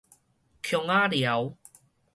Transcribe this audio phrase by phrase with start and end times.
[0.63, 1.55] 姜仔寮